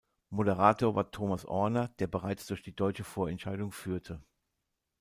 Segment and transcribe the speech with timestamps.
[0.31, 4.19] Moderator war Thomas Ohrner, der bereits durch die deutsche Vorentscheidung führte.